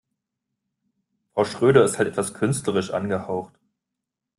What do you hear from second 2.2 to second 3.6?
künstlerisch angehaucht.